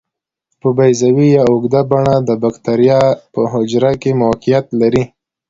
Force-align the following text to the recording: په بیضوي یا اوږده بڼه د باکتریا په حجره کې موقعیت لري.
په 0.59 0.69
بیضوي 0.77 1.27
یا 1.37 1.43
اوږده 1.51 1.81
بڼه 1.91 2.15
د 2.27 2.29
باکتریا 2.41 3.01
په 3.33 3.41
حجره 3.51 3.91
کې 4.01 4.11
موقعیت 4.23 4.65
لري. 4.81 5.03